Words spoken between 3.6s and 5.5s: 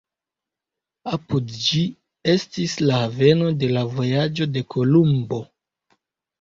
de la vojaĝo de Kolumbo.